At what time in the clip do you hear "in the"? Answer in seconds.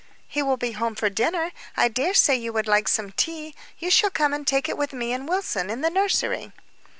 5.69-5.91